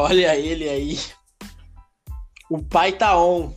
[0.00, 0.96] Olha ele aí.
[2.48, 3.52] O pai tá on.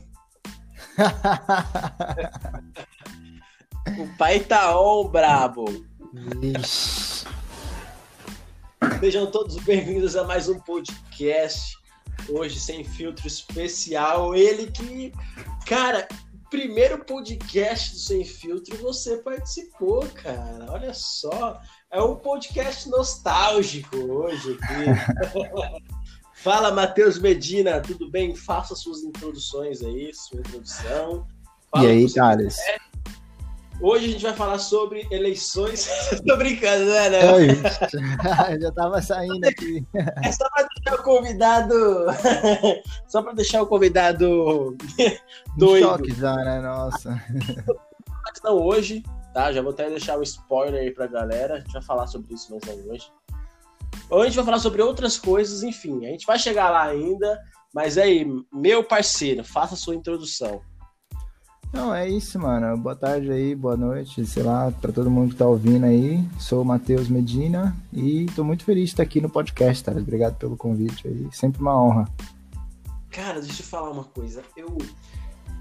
[3.99, 5.65] o pai tá on, brabo.
[6.41, 7.27] Ixi.
[8.99, 11.77] Sejam todos bem-vindos a mais um podcast.
[12.27, 14.33] Hoje sem filtro especial.
[14.33, 15.13] Ele que,
[15.67, 16.07] cara,
[16.49, 20.71] primeiro podcast do Sem Filtro você participou, cara.
[20.71, 21.61] Olha só.
[21.91, 25.91] É um podcast nostálgico hoje aqui.
[26.41, 28.35] Fala, Matheus Medina, tudo bem?
[28.35, 31.27] Faça suas introduções aí, sua introdução.
[31.69, 32.57] Fala E aí, Thales?
[33.79, 35.87] Hoje a gente vai falar sobre eleições.
[36.25, 37.09] Tô brincando, né?
[37.09, 37.35] Não?
[37.37, 38.59] É isso.
[38.59, 39.85] Já tava saindo aqui.
[40.23, 41.75] É só pra deixar o convidado.
[43.07, 44.75] só pra deixar o convidado
[45.55, 45.83] Um doido.
[45.83, 46.59] choque já, né?
[46.59, 47.23] Nossa.
[48.35, 49.51] Então, hoje, tá?
[49.51, 51.55] Já vou até deixar o spoiler aí pra galera.
[51.55, 53.11] A gente vai falar sobre isso mais não hoje.
[54.11, 56.05] Hoje a gente vai falar sobre outras coisas, enfim.
[56.05, 57.41] A gente vai chegar lá ainda.
[57.73, 60.61] Mas aí, meu parceiro, faça a sua introdução.
[61.71, 62.77] Não, é isso, mano.
[62.77, 66.21] Boa tarde aí, boa noite, sei lá, pra todo mundo que tá ouvindo aí.
[66.37, 70.03] Sou o Matheus Medina e tô muito feliz de estar aqui no podcast, Thales.
[70.03, 71.29] Obrigado pelo convite aí.
[71.31, 72.13] Sempre uma honra.
[73.09, 74.43] Cara, deixa eu falar uma coisa.
[74.57, 74.77] Eu,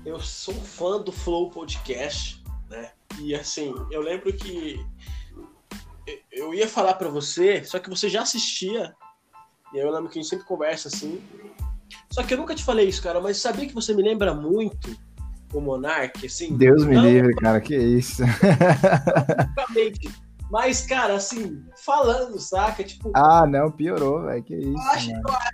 [0.05, 2.91] eu sou fã do Flow Podcast, né?
[3.21, 4.85] E assim, eu lembro que
[6.33, 8.95] eu- ia falar pra você, só que você já assistia.
[9.73, 11.23] E aí eu lembro que a gente sempre conversa assim.
[12.11, 14.97] Só que eu nunca te falei isso, cara, mas sabia que você me lembra muito
[15.53, 16.57] o Monark, assim?
[16.57, 17.61] Deus me Não livre, cara.
[17.61, 18.23] Que isso.
[20.51, 22.83] Mas, cara, assim, falando, saca?
[22.83, 24.43] Tipo, Ah, não, piorou, velho.
[24.43, 25.51] Que isso, eu acho, eu acho,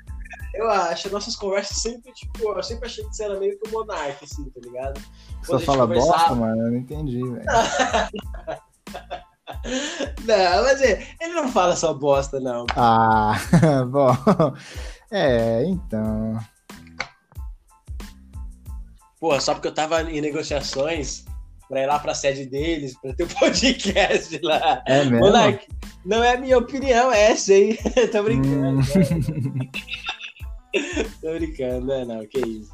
[0.55, 1.13] eu acho.
[1.13, 4.49] Nossas conversas sempre, tipo, eu sempre achei que você era meio que o Monark, assim,
[4.51, 4.99] tá ligado?
[5.01, 6.63] Só Quando gente fala bosta, conversava- mano.
[6.63, 7.45] Eu não entendi, velho.
[10.27, 12.67] Não, mas é, ele não fala só bosta, não.
[12.75, 13.39] Ah,
[13.89, 14.13] bom.
[15.11, 16.39] É, então.
[19.21, 21.25] Porra, só porque eu tava em negociações
[21.69, 24.83] pra ir lá pra sede deles, pra ter um podcast lá.
[24.87, 25.19] É mesmo?
[25.21, 25.67] Monark,
[26.05, 27.79] não é a minha opinião, é essa aí.
[28.11, 28.81] Tô brincando.
[28.81, 29.55] Hum.
[29.55, 29.71] né?
[31.21, 32.05] Tô brincando, né?
[32.05, 32.71] Não, que isso.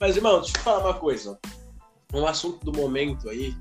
[0.00, 1.38] Mas, irmão, deixa eu te falar uma coisa.
[2.12, 3.54] Um assunto do momento aí,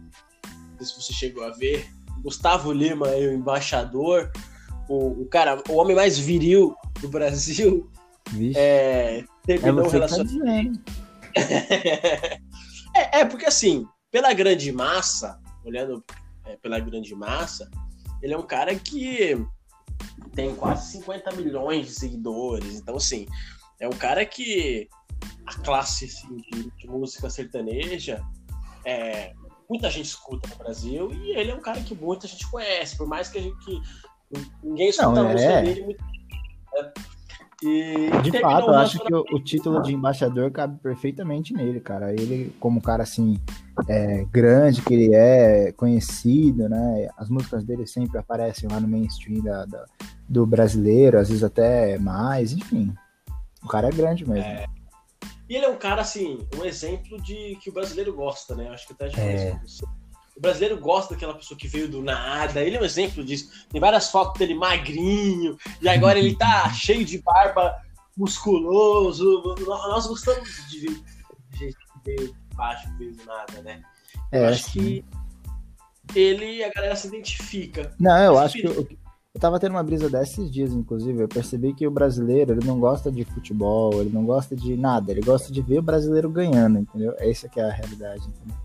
[0.43, 1.89] não sei se você chegou a ver.
[2.23, 4.31] Gustavo Lima, aí, o embaixador,
[4.87, 7.89] o, o cara, o homem mais viril do Brasil,
[8.29, 8.57] Vixe.
[8.57, 10.39] é, É terminou o que tá relacionamento.
[10.45, 10.83] dizendo.
[12.95, 16.03] é, é, porque assim, pela grande massa, olhando
[16.45, 17.69] é, pela grande massa,
[18.21, 19.37] ele é um cara que
[20.33, 22.75] tem quase 50 milhões de seguidores.
[22.75, 23.27] Então, assim,
[23.79, 24.87] é um cara que
[25.45, 28.21] a classe assim, de, de música sertaneja,
[28.85, 29.33] é,
[29.69, 33.07] muita gente escuta no Brasil e ele é um cara que muita gente conhece, por
[33.07, 33.81] mais que a gente que
[34.63, 35.61] ninguém escuta Não, a música é.
[35.61, 36.03] dele muito.
[36.03, 36.91] né?
[37.65, 42.11] E De fato, eu acho que o, o título de embaixador cabe perfeitamente nele, cara.
[42.11, 43.39] Ele, como um cara assim,
[43.87, 47.07] é, grande, que ele é conhecido, né?
[47.17, 49.85] As músicas dele sempre aparecem lá no mainstream da, da-
[50.27, 52.93] do brasileiro, às vezes até mais, enfim.
[53.63, 54.49] O cara é grande mesmo.
[55.53, 58.69] E ele é um cara, assim, um exemplo de que o brasileiro gosta, né?
[58.69, 59.61] Acho que até já É.
[60.35, 62.59] O brasileiro gosta daquela pessoa que veio do nada.
[62.59, 63.51] Ele é um exemplo disso.
[63.69, 67.79] Tem várias fotos dele magrinho, e agora ele tá cheio de barba,
[68.17, 69.43] musculoso.
[69.63, 71.03] Nós gostamos de ver
[71.53, 73.83] gente que veio de baixo, veio do nada, né?
[74.31, 75.05] Eu É, acho que
[76.15, 77.95] ele, a galera se identifica.
[77.99, 78.97] Não, eu acho que
[79.33, 81.23] eu, tava tendo uma brisa desses dias, inclusive.
[81.23, 85.11] Eu percebi que o brasileiro, ele não gosta de futebol, ele não gosta de nada,
[85.11, 87.15] ele gosta de ver o brasileiro ganhando, entendeu?
[87.17, 88.55] Essa que é a realidade, entendeu?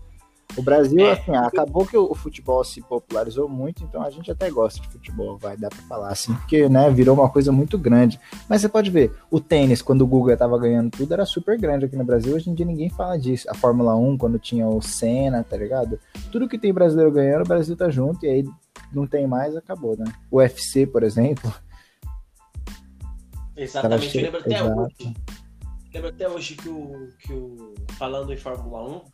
[0.57, 1.11] O Brasil, É.
[1.13, 5.37] assim, acabou que o futebol se popularizou muito, então a gente até gosta de futebol,
[5.37, 8.19] vai dar pra falar assim, porque, né, virou uma coisa muito grande.
[8.47, 11.85] Mas você pode ver, o tênis, quando o Guga tava ganhando tudo, era super grande
[11.85, 13.47] aqui no Brasil, hoje em dia ninguém fala disso.
[13.49, 15.99] A Fórmula 1, quando tinha o Senna, tá ligado?
[16.31, 18.45] Tudo que tem brasileiro ganhando, o Brasil tá junto, e aí
[18.91, 20.05] não tem mais, acabou, né?
[20.31, 21.53] O UFC, por exemplo.
[23.55, 24.17] Exatamente.
[24.17, 25.15] Eu lembro até hoje.
[25.93, 27.75] Lembro até hoje que o, que o.
[27.97, 29.05] Falando em Fórmula 1, o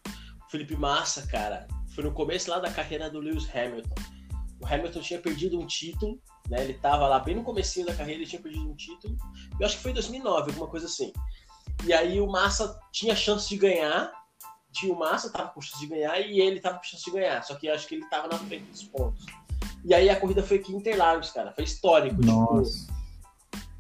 [0.50, 3.96] Felipe Massa, cara, foi no começo lá da carreira do Lewis Hamilton.
[4.62, 6.20] O Hamilton tinha perdido um título,
[6.50, 6.64] né?
[6.64, 9.18] Ele tava lá bem no comecinho da carreira, ele tinha perdido um título.
[9.60, 11.12] Eu acho que foi em 2009, alguma coisa assim.
[11.84, 14.12] E aí o Massa tinha chance de ganhar.
[14.72, 17.42] Tinha o Massa, tava com chance de ganhar, e ele tava com chance de ganhar.
[17.44, 19.26] Só que eu acho que ele tava na frente dos pontos.
[19.86, 21.52] E aí a corrida foi aqui em Interlagos, cara.
[21.54, 22.20] Foi histórico.
[22.20, 22.88] Tipo, Nossa.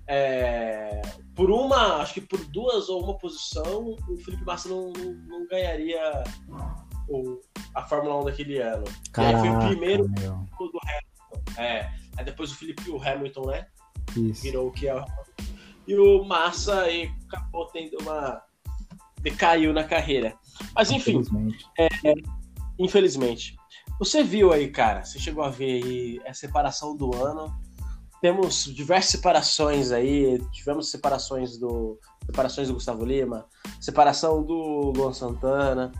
[0.07, 1.01] é,
[1.35, 6.23] por uma, acho que por duas ou uma posição, o Felipe Massa não, não, ganharia
[7.09, 7.41] o,
[7.73, 8.83] a Fórmula 1 daquele ano.
[8.85, 10.45] e aí foi o Caraca, primeiro meu.
[10.59, 11.61] do Hamilton.
[11.61, 13.67] É, aí depois o Felipe o Hamilton, né?
[14.15, 14.43] Isso.
[14.43, 15.05] Virou o que é.
[15.87, 18.43] e o Massa aí acabou tendo uma.
[19.21, 20.37] decaiu na carreira.
[20.75, 21.65] Mas enfim, infelizmente.
[21.79, 21.87] É,
[22.77, 23.55] infelizmente.
[23.97, 27.53] Você viu aí, cara, você chegou a ver aí a separação do ano.
[28.21, 33.45] Temos diversas separações aí, tivemos separações do separações do Gustavo Lima,
[33.80, 35.92] separação do Luan Santana.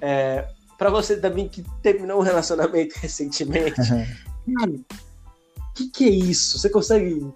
[0.00, 0.48] É,
[0.78, 6.58] para você também que terminou um relacionamento recentemente, cara, o que, que é isso?
[6.58, 7.26] Você consegue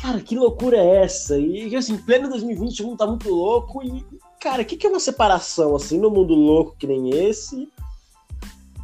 [0.00, 1.38] cara, que loucura é essa?
[1.38, 4.04] E assim, pleno 2020 o mundo tá muito louco e,
[4.40, 7.68] cara, o que, que é uma separação assim no mundo louco que nem esse?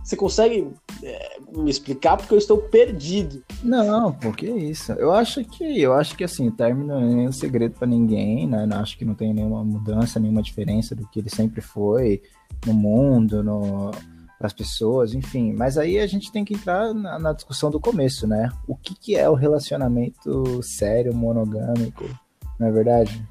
[0.02, 0.69] Você consegue
[1.02, 3.43] é, me explicar porque eu estou perdido?
[3.62, 4.93] Não, porque é isso.
[4.93, 8.66] Eu acho que eu acho que assim, término não é nenhum segredo para ninguém, né?
[8.66, 12.20] Não acho que não tem nenhuma mudança, nenhuma diferença do que ele sempre foi
[12.66, 13.90] no mundo, no
[14.43, 15.52] para as pessoas, enfim.
[15.52, 18.50] Mas aí a gente tem que entrar na, na discussão do começo, né?
[18.66, 22.04] O que, que é o relacionamento sério, monogâmico,
[22.58, 23.25] não é verdade?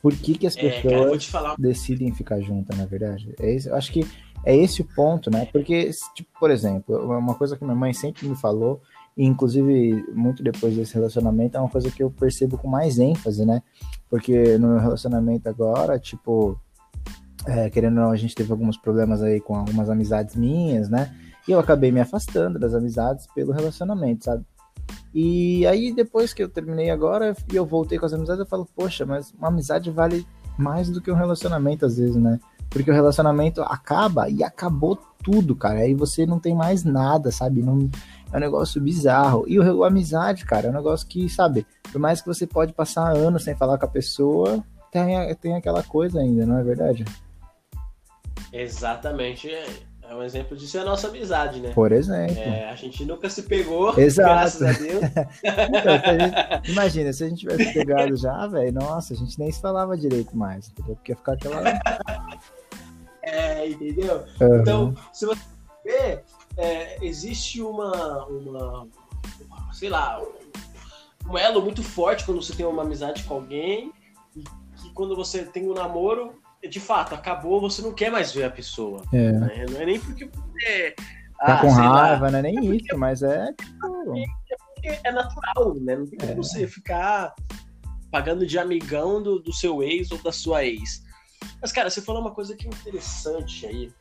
[0.00, 3.34] Por que, que as pessoas é, cara, decidem ficar juntas, na é verdade?
[3.38, 4.06] É isso, eu acho que
[4.46, 5.46] é esse o ponto, né?
[5.52, 8.80] Porque, tipo, por exemplo, uma coisa que minha mãe sempre me falou,
[9.16, 13.44] e inclusive muito depois desse relacionamento, é uma coisa que eu percebo com mais ênfase,
[13.44, 13.60] né?
[14.08, 16.56] Porque no meu relacionamento agora, tipo,
[17.44, 21.12] é, querendo ou não, a gente teve alguns problemas aí com algumas amizades minhas, né?
[21.48, 24.44] E eu acabei me afastando das amizades pelo relacionamento, sabe?
[25.12, 28.68] E aí, depois que eu terminei agora e eu voltei com as amizades, eu falo,
[28.76, 30.24] poxa, mas uma amizade vale
[30.56, 32.38] mais do que um relacionamento, às vezes, né?
[32.70, 35.80] Porque o relacionamento acaba e acabou tudo, cara.
[35.80, 37.62] Aí você não tem mais nada, sabe?
[37.62, 37.90] Não,
[38.32, 39.44] é um negócio bizarro.
[39.46, 42.72] E o, a amizade, cara, é um negócio que, sabe, por mais que você pode
[42.72, 47.04] passar anos sem falar com a pessoa, tem, tem aquela coisa ainda, não é verdade?
[48.52, 49.50] Exatamente.
[50.08, 51.72] É um exemplo disso é a nossa amizade, né?
[51.72, 52.38] Por exemplo.
[52.38, 54.28] É, a gente nunca se pegou, Exato.
[54.28, 55.04] graças a Deus.
[55.68, 59.50] então, se gente, imagina, se a gente tivesse pegado já, velho, nossa, a gente nem
[59.50, 60.94] se falava direito mais, entendeu?
[60.94, 61.62] Porque ia ficar aquela.
[63.22, 64.24] é, entendeu?
[64.40, 64.60] Uhum.
[64.60, 65.42] Então, se você
[65.84, 66.24] ver,
[66.56, 68.88] é, existe uma, uma.
[69.72, 70.22] Sei lá,
[71.28, 73.92] um elo muito forte quando você tem uma amizade com alguém,
[74.36, 74.42] e
[74.76, 76.34] que quando você tem um namoro,
[76.66, 79.02] de fato, acabou, você não quer mais ver a pessoa.
[79.12, 79.32] É.
[79.32, 79.66] Né?
[79.70, 80.94] Não é nem porque você.
[81.38, 83.52] Tá ah, com raiva, lá, não é nem é isso, mas é.
[83.52, 84.14] Tipo...
[84.84, 85.96] É, é natural, né?
[85.96, 86.36] Não tem como é.
[86.36, 87.34] você ficar
[88.10, 91.04] pagando de amigão do, do seu ex ou da sua ex.
[91.60, 93.92] Mas, cara, você falou uma coisa que é interessante aí,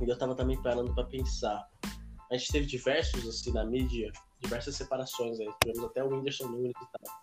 [0.00, 1.66] e eu tava também parando para pensar.
[2.30, 4.10] A gente teve diversos, assim, na mídia,
[4.40, 7.16] diversas separações aí, tivemos até o Whindersson Nunes e tal.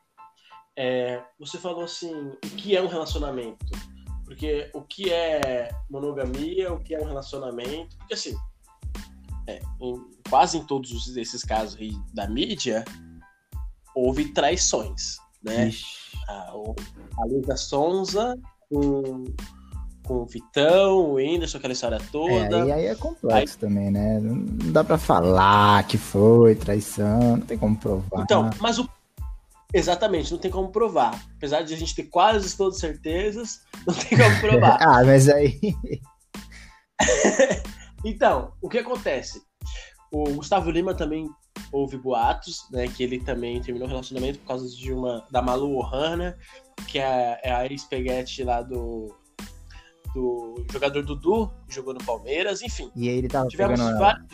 [0.76, 3.66] É, você falou assim, o que é um relacionamento?
[4.34, 7.96] Porque o que é monogamia, o que é um relacionamento.
[7.98, 8.36] Porque assim,
[9.48, 12.84] é, em, quase em todos esses casos aí da mídia,
[13.96, 15.70] houve traições, né?
[16.28, 18.36] A, a Luísa Sonza
[18.72, 19.24] com,
[20.04, 22.60] com o Vitão, o Whindersson, aquela história toda.
[22.60, 23.60] É, e aí é complexo aí...
[23.60, 24.20] também, né?
[24.20, 28.24] Não dá pra falar que foi traição, não tem como provar.
[28.24, 28.90] Então, mas o
[29.74, 31.20] Exatamente, não tem como provar.
[31.36, 34.78] Apesar de a gente ter quase todas certezas, não tem como provar.
[34.82, 35.60] ah, mas aí.
[38.06, 39.42] então, o que acontece?
[40.12, 41.28] O Gustavo Lima também
[41.72, 42.88] houve boatos, né?
[42.88, 45.26] Que ele também terminou o relacionamento por causa de uma.
[45.32, 46.38] da Malu Ohana,
[46.88, 49.12] que é, é a ex-peguete lá do.
[50.14, 52.92] do jogador Dudu, que jogou no Palmeiras, enfim.
[52.96, 54.28] E aí ele tava tivemos vários.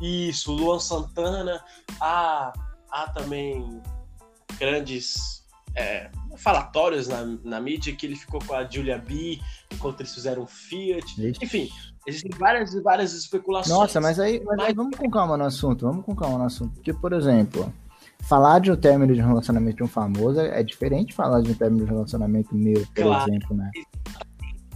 [0.00, 1.62] Isso, Luan Santana,
[2.00, 2.54] a,
[2.90, 3.82] a também
[4.60, 5.40] grandes
[5.74, 9.40] é, falatórios na, na mídia que ele ficou com a Julia B
[9.72, 11.06] enquanto eles fizeram Fiat.
[11.18, 11.38] Ixi.
[11.42, 11.70] Enfim,
[12.06, 13.76] existem várias e várias especulações.
[13.76, 16.74] Nossa, mas aí, mas aí vamos com calma no assunto, vamos com calma no assunto.
[16.74, 17.72] Porque, por exemplo,
[18.22, 21.50] falar de um término de um relacionamento de um famoso é diferente de falar de
[21.50, 23.30] um término de um relacionamento meu, por claro.
[23.30, 23.70] exemplo, né?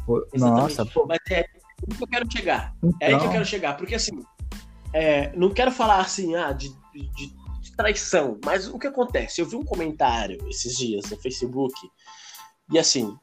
[0.07, 1.07] Pô, nossa, pô.
[1.07, 2.75] Mas é aí que eu quero chegar.
[2.83, 2.99] Então...
[3.01, 3.33] É aí que eu então.
[3.33, 4.23] quero chegar, porque assim,
[4.93, 7.44] é, não quero falar assim, ah, de, de
[7.77, 8.39] traição.
[8.45, 9.41] Mas o que acontece?
[9.41, 11.75] Eu vi um comentário esses dias no Facebook,
[12.73, 13.17] e assim.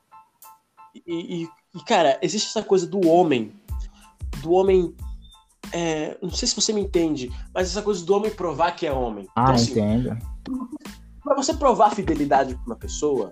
[0.95, 3.53] E, e, e cara, existe essa coisa do homem.
[4.41, 4.95] Do homem.
[5.73, 8.91] É, não sei se você me entende, mas essa coisa do homem provar que é
[8.91, 9.27] homem.
[9.35, 10.17] Ah, então, assim, entendo.
[11.23, 13.31] Pra você provar fidelidade pra uma pessoa,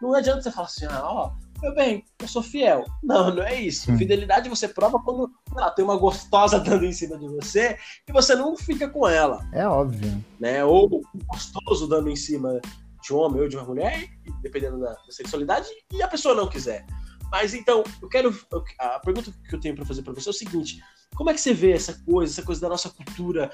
[0.00, 2.84] não adianta você falar assim, ah, ó, meu bem, eu sou fiel.
[3.02, 3.90] Não, não é isso.
[3.90, 3.98] Hum.
[3.98, 8.34] Fidelidade você prova quando ela tem uma gostosa dando em cima de você e você
[8.34, 9.46] não fica com ela.
[9.52, 10.22] É óbvio.
[10.38, 10.64] Né?
[10.64, 12.60] Ou um gostoso dando em cima
[13.02, 14.08] de um homem ou de uma mulher,
[14.40, 16.86] dependendo da sexualidade, e a pessoa não quiser.
[17.34, 18.32] Mas então, eu quero.
[18.78, 20.80] A pergunta que eu tenho para fazer para você é o seguinte:
[21.16, 23.50] como é que você vê essa coisa, essa coisa da nossa cultura,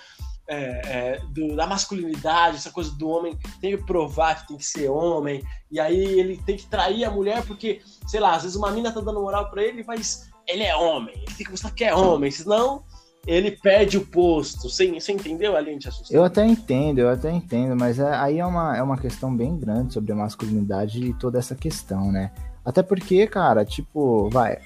[0.46, 4.66] é, é, do, da masculinidade, essa coisa do homem tem que provar que tem que
[4.66, 8.54] ser homem, e aí ele tem que trair a mulher porque, sei lá, às vezes
[8.54, 11.70] uma mina tá dando moral para ele, mas ele é homem, ele tem que mostrar
[11.70, 12.84] que é homem, senão
[13.26, 14.68] ele perde o posto.
[14.68, 18.40] Você, você entendeu a linha de Eu até entendo, eu até entendo, mas é, aí
[18.40, 22.30] é uma, é uma questão bem grande sobre a masculinidade e toda essa questão, né?
[22.70, 24.58] Até porque, cara, tipo, vai.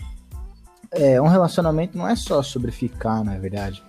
[0.91, 3.83] É, um relacionamento não é só sobre ficar, na verdade.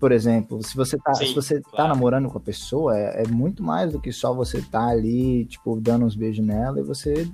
[0.00, 1.76] Por exemplo, se você tá, Sim, se você tá claro.
[1.76, 5.44] tá namorando com a pessoa, é, é, muito mais do que só você tá ali,
[5.44, 7.30] tipo, dando uns beijos nela e você.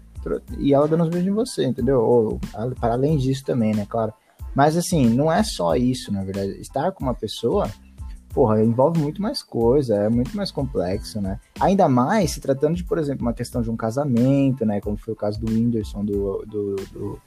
[0.59, 2.01] E ela dando uns beijos em você, entendeu?
[2.03, 2.39] Ou,
[2.79, 3.87] para além disso também, né?
[3.89, 4.13] Claro.
[4.55, 6.61] Mas assim, não é só isso, na verdade.
[6.61, 7.71] Estar com uma pessoa,
[8.37, 11.41] porra, envolve muito mais coisa, é muito mais complexo, né?
[11.59, 14.79] Ainda mais se tratando de, por exemplo, uma questão de um casamento, né?
[14.79, 17.23] Como foi o caso do Whindersson, do, do, do,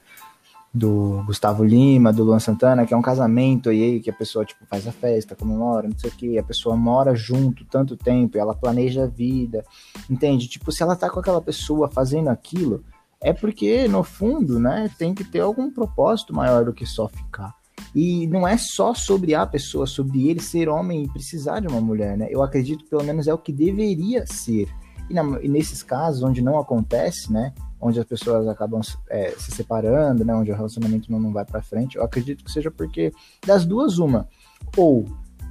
[0.72, 4.44] do Gustavo Lima, do Luan Santana, que é um casamento e aí que a pessoa,
[4.44, 8.38] tipo, faz a festa, comemora, não sei o que, a pessoa mora junto tanto tempo,
[8.38, 9.64] ela planeja a vida,
[10.08, 10.46] entende?
[10.46, 12.84] Tipo, se ela tá com aquela pessoa fazendo aquilo,
[13.20, 17.59] é porque, no fundo, né, tem que ter algum propósito maior do que só ficar.
[17.94, 21.80] E não é só sobre a pessoa, sobre ele ser homem e precisar de uma
[21.80, 22.28] mulher, né?
[22.30, 24.68] Eu acredito que pelo menos é o que deveria ser.
[25.08, 27.52] E, na, e nesses casos onde não acontece, né?
[27.80, 30.34] Onde as pessoas acabam é, se separando, né?
[30.34, 33.12] Onde o relacionamento não, não vai para frente, eu acredito que seja porque
[33.46, 34.28] das duas, uma.
[34.76, 35.04] Ou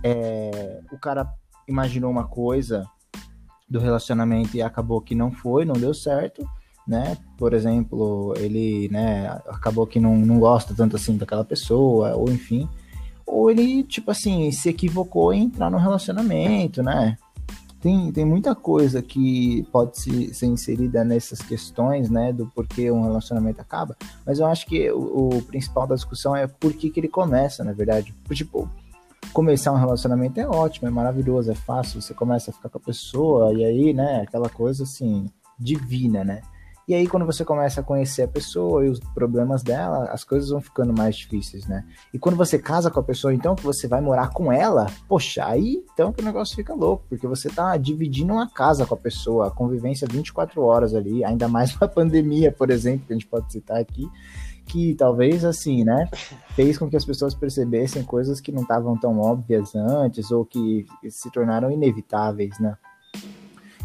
[0.03, 1.29] é, o cara
[1.67, 2.85] imaginou uma coisa
[3.69, 6.47] do relacionamento e acabou que não foi, não deu certo
[6.87, 7.17] né?
[7.37, 12.67] Por exemplo, ele, né, acabou que não, não gosta tanto assim daquela pessoa, ou enfim.
[13.25, 17.17] Ou ele, tipo assim, se equivocou em entrar no relacionamento, né?
[17.79, 23.03] Tem, tem muita coisa que pode se, ser inserida nessas questões, né, do porquê um
[23.03, 23.95] relacionamento acaba,
[24.25, 27.63] mas eu acho que o, o principal da discussão é por que, que ele começa,
[27.63, 28.13] na verdade.
[28.31, 28.69] Tipo,
[29.31, 32.81] começar um relacionamento é ótimo, é maravilhoso, é fácil, você começa a ficar com a
[32.81, 36.41] pessoa, e aí, né, aquela coisa assim, divina, né?
[36.89, 40.49] E aí, quando você começa a conhecer a pessoa e os problemas dela, as coisas
[40.49, 41.85] vão ficando mais difíceis, né?
[42.11, 45.45] E quando você casa com a pessoa, então, que você vai morar com ela, poxa,
[45.45, 48.97] aí então que o negócio fica louco, porque você tá dividindo uma casa com a
[48.97, 53.27] pessoa, a convivência 24 horas ali, ainda mais uma pandemia, por exemplo, que a gente
[53.27, 54.09] pode citar aqui,
[54.65, 56.09] que talvez assim, né,
[56.55, 60.87] fez com que as pessoas percebessem coisas que não estavam tão óbvias antes ou que
[61.07, 62.75] se tornaram inevitáveis, né?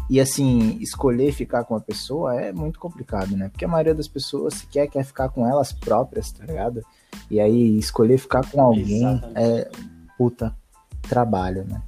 [0.09, 3.49] E assim, escolher ficar com a pessoa é muito complicado, né?
[3.49, 6.85] Porque a maioria das pessoas sequer quer ficar com elas próprias, tá ligado?
[7.29, 9.39] E aí, escolher ficar com alguém Exatamente.
[9.39, 9.71] é
[10.17, 10.55] puta
[11.01, 11.81] trabalho, né?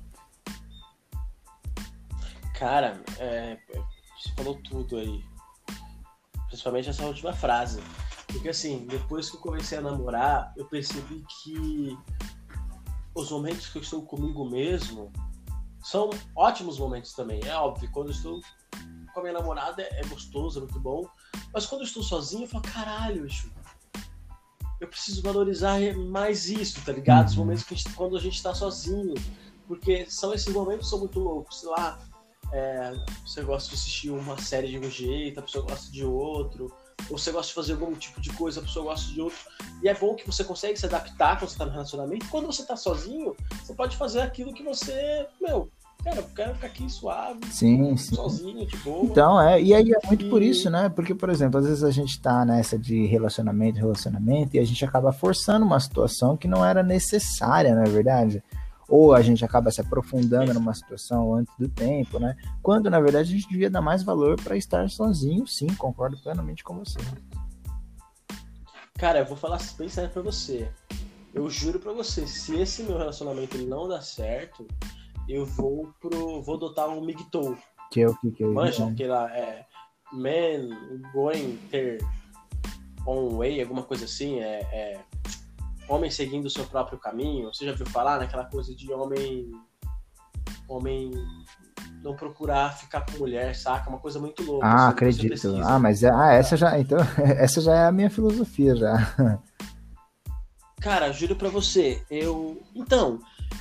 [2.58, 3.58] Cara, é,
[4.18, 5.24] você falou tudo aí.
[6.48, 7.80] Principalmente essa última frase.
[8.28, 11.98] Porque assim, depois que eu comecei a namorar, eu percebi que
[13.14, 15.12] os momentos que eu estou comigo mesmo
[15.88, 17.40] são ótimos momentos também.
[17.46, 18.42] É óbvio, quando eu estou
[19.14, 21.08] com a minha namorada é gostoso, é muito bom.
[21.54, 23.50] Mas quando eu estou sozinho, eu falo, caralho, bicho,
[24.82, 27.28] eu preciso valorizar mais isso, tá ligado?
[27.28, 27.40] Os uhum.
[27.40, 29.14] momentos que a gente, quando a gente está sozinho.
[29.66, 31.62] Porque são esses momentos que são muito loucos.
[31.62, 31.98] Sei lá,
[32.52, 32.94] é,
[33.26, 36.70] você gosta de assistir uma série de um jeito, a pessoa gosta de outro.
[37.10, 39.40] Ou você gosta de fazer algum tipo de coisa, a pessoa gosta de outro.
[39.82, 42.28] E é bom que você consegue se adaptar quando você está no relacionamento.
[42.30, 45.72] Quando você está sozinho, você pode fazer aquilo que você, meu,
[46.08, 48.16] Cara, eu quero ficar aqui suave, sim, sim.
[48.16, 49.04] sozinho, de boa.
[49.04, 50.30] Então, é, e aí é muito e...
[50.30, 50.88] por isso, né?
[50.88, 54.86] Porque, por exemplo, às vezes a gente tá nessa de relacionamento, relacionamento, e a gente
[54.86, 58.42] acaba forçando uma situação que não era necessária, na é verdade.
[58.88, 62.38] Ou a gente acaba se aprofundando numa situação antes do tempo, né?
[62.64, 66.64] Quando, na verdade, a gente devia dar mais valor para estar sozinho, sim, concordo plenamente
[66.64, 67.00] com você.
[68.98, 70.72] Cara, eu vou falar bem sério pra você.
[71.34, 74.66] Eu juro pra você, se esse meu relacionamento não dá certo,
[75.28, 76.42] eu vou pro.
[76.42, 77.58] vou adotar um Migtou.
[77.92, 78.94] Que é o que, que é Manja, né?
[78.96, 79.66] que lá é
[80.12, 80.70] Man
[81.14, 82.00] Going Ter
[83.06, 85.00] On Way, alguma coisa assim, é, é
[85.88, 87.54] homem seguindo o seu próprio caminho.
[87.54, 89.50] Você já viu falar naquela coisa de homem.
[90.68, 91.12] Homem
[92.04, 93.90] não procurar ficar com mulher, saca?
[93.90, 94.68] Uma coisa muito louca.
[94.68, 95.36] Ah, acredito.
[95.64, 99.42] Ah, mas é, ah, essa já, então, essa já é a minha filosofia já.
[100.80, 102.62] Cara, juro pra você, eu.
[102.76, 103.20] Então,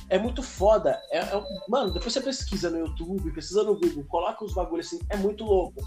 [0.09, 1.01] é muito foda.
[1.11, 4.99] É, é, mano, depois você pesquisa no YouTube, pesquisa no Google, coloca os bagulhos assim,
[5.09, 5.81] é muito louco.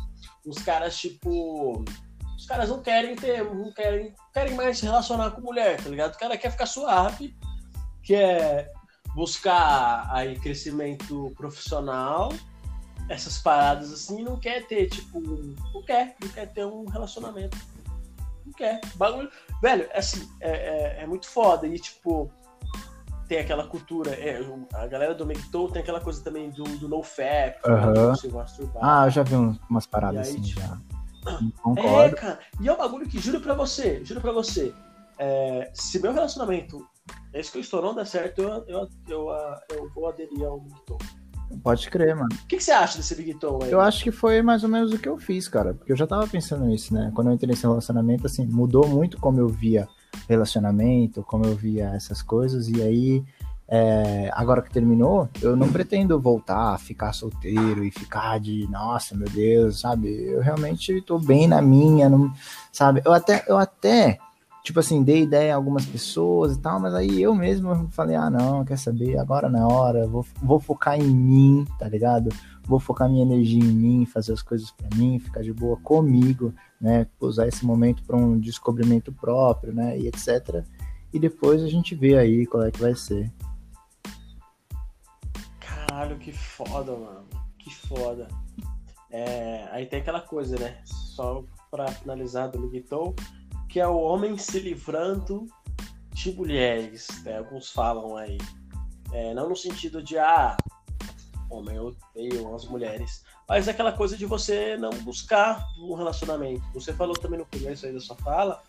[0.45, 1.85] Os caras, tipo.
[2.37, 3.45] Os caras não querem ter.
[3.45, 6.15] Não querem, querem mais se relacionar com mulher, tá ligado?
[6.15, 7.35] O cara quer ficar suave,
[8.03, 8.71] quer
[9.15, 12.33] buscar aí crescimento profissional,
[13.09, 15.21] essas paradas assim, não quer ter, tipo.
[15.21, 17.57] Não quer, não quer ter um relacionamento.
[18.57, 18.81] quer.
[18.97, 19.31] Bagulho.
[19.63, 21.67] Velho, assim, é, é, é muito foda.
[21.67, 22.31] E, tipo,
[23.31, 24.11] tem aquela cultura.
[24.11, 24.41] É,
[24.75, 28.13] a galera do Megton tem aquela coisa também do, do NoFap, uhum.
[28.83, 29.37] Ah, eu já vi
[29.71, 30.79] umas paradas aí, assim tipo, já.
[31.63, 32.17] Concordo.
[32.17, 32.41] É, cara.
[32.61, 34.75] E é um bagulho que juro pra você, juro pra você.
[35.17, 36.85] É, se meu relacionamento,
[37.33, 39.29] esse que eu estou não der certo, eu, eu, eu,
[39.77, 40.99] eu vou aderir ao Megton.
[41.63, 42.31] Pode crer, mano.
[42.33, 43.71] O que, que, você acha desse Big Tom aí?
[43.71, 45.73] Eu acho que foi mais ou menos o que eu fiz, cara.
[45.73, 47.13] Porque eu já tava pensando nisso, né?
[47.15, 49.89] Quando eu entrei nesse relacionamento, assim, mudou muito como eu via
[50.29, 52.69] relacionamento, como eu via essas coisas.
[52.69, 53.25] E aí,
[53.69, 59.29] é, agora que terminou, eu não pretendo voltar, ficar solteiro e ficar de, nossa, meu
[59.29, 60.09] Deus, sabe?
[60.09, 62.33] Eu realmente tô bem na minha, não,
[62.73, 63.01] sabe?
[63.05, 64.19] Eu até, eu até
[64.63, 68.31] tipo assim, dei ideia a algumas pessoas e tal, mas aí eu mesmo falei, ah,
[68.31, 72.31] não, quer saber, agora na hora, vou, vou focar em mim, tá ligado?
[72.65, 76.55] Vou focar minha energia em mim, fazer as coisas para mim, ficar de boa comigo,
[76.81, 77.07] né?
[77.19, 79.99] Usar esse momento para um descobrimento próprio, né?
[79.99, 80.65] E etc.
[81.13, 83.33] E depois a gente vê aí qual é que vai ser.
[85.59, 87.27] Caralho, que foda, mano.
[87.59, 88.29] Que foda.
[89.11, 90.79] É, aí tem aquela coisa, né?
[90.85, 93.15] Só para finalizar do Miguel
[93.71, 95.47] que é o homem se livrando
[96.13, 97.39] de mulheres, né?
[97.39, 98.37] alguns falam aí.
[99.13, 100.57] É, não no sentido de, ah,
[101.49, 106.63] homem, eu odeio as mulheres, mas é aquela coisa de você não buscar um relacionamento.
[106.75, 108.63] Você falou também no começo aí da sua fala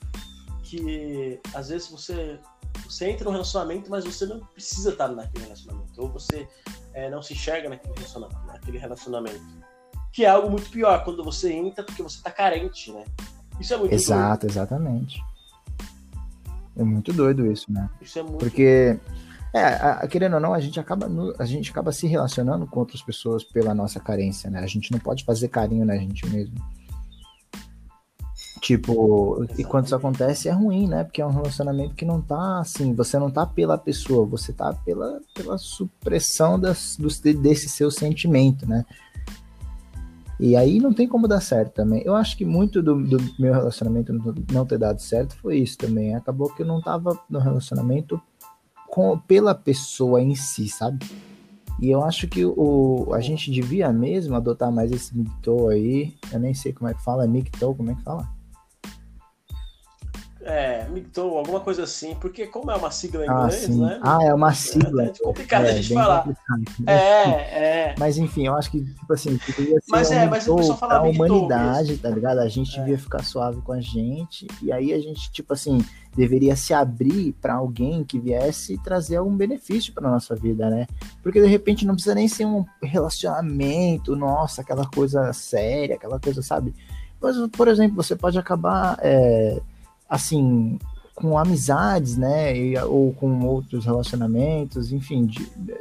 [0.63, 2.39] que às vezes você,
[2.85, 6.47] você entra no relacionamento, mas você não precisa estar naquele relacionamento, ou você
[6.93, 9.61] é, não se enxerga naquele relacionamento, naquele relacionamento.
[10.13, 13.03] Que é algo muito pior quando você entra porque você está carente, né?
[13.61, 14.51] Isso é muito Exato, doido.
[14.51, 15.23] exatamente.
[16.75, 17.89] É muito doido isso, né?
[18.01, 18.97] Isso é muito Porque,
[19.53, 22.79] é, a, querendo ou não, a gente, acaba no, a gente acaba se relacionando com
[22.79, 24.59] outras pessoas pela nossa carência, né?
[24.59, 26.55] A gente não pode fazer carinho na gente mesmo.
[28.61, 29.61] Tipo, Exatamente.
[29.61, 31.03] e quando isso acontece é ruim, né?
[31.03, 34.71] Porque é um relacionamento que não tá assim, você não tá pela pessoa, você tá
[34.85, 38.85] pela, pela supressão das, dos, desse seu sentimento, né?
[40.41, 42.01] E aí não tem como dar certo também.
[42.03, 44.11] Eu acho que muito do, do meu relacionamento
[44.51, 46.15] não ter dado certo foi isso também.
[46.15, 48.19] Acabou que eu não tava no relacionamento
[48.89, 51.05] com, pela pessoa em si, sabe?
[51.79, 56.15] E eu acho que o, a gente devia mesmo adotar mais esse micto aí.
[56.33, 58.27] Eu nem sei como é que fala, é micto, como é que fala?
[60.43, 63.81] É, Mictou, alguma coisa assim, porque como é uma sigla em ah, inglês, sim.
[63.81, 63.99] né?
[64.01, 65.03] Ah, é uma sigla.
[65.03, 66.27] É, é complicado é, a gente falar.
[66.87, 67.95] É, é.
[67.97, 70.45] Mas enfim, eu acho que, tipo assim, deveria ser mas, um é, mas
[70.79, 72.39] fala a humanidade, tá ligado?
[72.39, 72.79] A gente é.
[72.79, 75.79] devia ficar suave com a gente, e aí a gente, tipo assim,
[76.15, 80.87] deveria se abrir para alguém que viesse trazer algum benefício para nossa vida, né?
[81.21, 86.41] Porque de repente não precisa nem ser um relacionamento, nossa, aquela coisa séria, aquela coisa,
[86.41, 86.73] sabe?
[87.21, 89.61] Mas, por exemplo, você pode acabar é,
[90.11, 90.77] assim,
[91.15, 95.77] com amizades, né, e, ou com outros relacionamentos, enfim, de, de,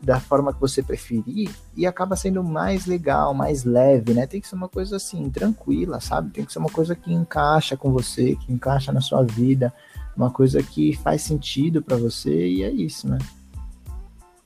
[0.00, 4.26] da forma que você preferir, e acaba sendo mais legal, mais leve, né?
[4.26, 6.30] Tem que ser uma coisa assim, tranquila, sabe?
[6.30, 9.72] Tem que ser uma coisa que encaixa com você, que encaixa na sua vida,
[10.16, 13.18] uma coisa que faz sentido para você, e é isso, né?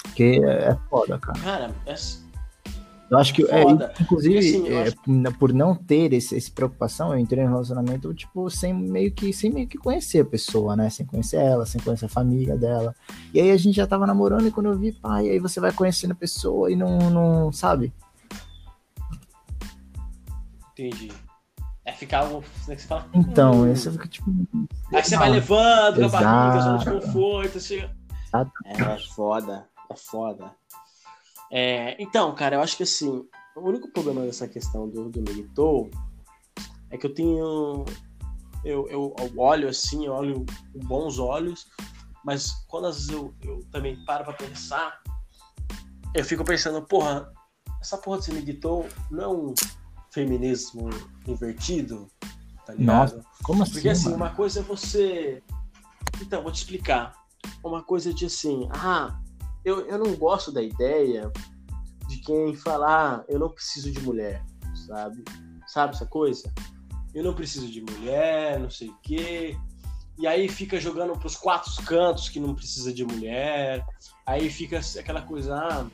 [0.03, 1.38] Porque é foda, cara.
[1.38, 1.94] Cara, é,
[3.11, 3.62] eu acho que, é,
[4.01, 5.38] inclusive, assim, é, acho...
[5.38, 9.51] por não ter esse, essa preocupação, eu entrei no relacionamento, tipo, sem meio que, sem
[9.51, 10.88] meio que conhecer a pessoa, né?
[10.90, 12.95] Sem conhecer ela, sem conhecer a família dela.
[13.33, 15.73] E aí a gente já tava namorando e quando eu vi, pai, aí você vai
[15.73, 17.93] conhecendo a pessoa e não, não sabe?
[20.73, 21.12] Entendi.
[21.85, 22.25] É ficar.
[22.27, 23.75] Né, você fala, então, hum.
[23.75, 24.31] você fica tipo.
[24.93, 27.95] Aí você vai levando a barriga, zona de conforto, chega.
[28.64, 30.51] É foda, é foda.
[31.57, 35.90] É, então, cara, eu acho que assim, o único problema dessa questão do, do
[36.90, 37.85] é que eu tenho.
[38.64, 41.69] Eu, eu, eu, olho assim, eu olho com bons olhos,
[42.25, 45.01] mas quando às vezes eu, eu também paro pra pensar,
[46.12, 47.33] eu fico pensando, porra,
[47.81, 49.55] essa porra de Milito não é um
[50.11, 50.90] feminismo
[51.25, 52.11] invertido,
[52.67, 53.17] tá ligado?
[53.17, 53.73] Nossa, como assim?
[53.75, 54.17] Porque assim, mano?
[54.17, 55.40] uma coisa é você.
[56.21, 57.14] Então, vou te explicar.
[57.62, 59.21] Uma coisa de assim, ah,
[59.64, 61.31] eu, eu não gosto da ideia
[62.09, 64.44] de quem fala, ah, eu não preciso de mulher,
[64.87, 65.24] sabe?
[65.66, 66.53] Sabe essa coisa?
[67.14, 69.57] Eu não preciso de mulher, não sei o quê.
[70.18, 73.85] E aí fica jogando pros quatro cantos que não precisa de mulher.
[74.27, 75.87] Aí fica aquela coisa, ah,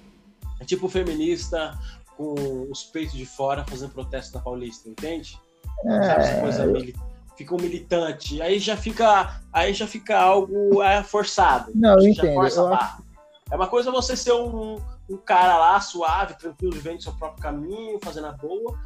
[0.59, 1.79] é tipo feminista
[2.17, 5.39] com os peitos de fora fazendo protesto na Paulista, entende?
[5.87, 6.03] É...
[6.03, 7.11] Sabe essa coisa militante?
[7.41, 11.73] fica um militante, aí já fica, aí já fica algo é, forçado.
[11.75, 12.35] Não, eu entendo.
[12.35, 13.03] Eu acho,
[13.51, 17.99] é uma coisa você ser um, um cara lá, suave, tranquilo, vivendo seu próprio caminho,
[18.03, 18.79] fazendo a boa.